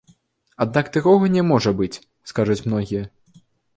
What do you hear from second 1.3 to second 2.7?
не можа быць, скажуць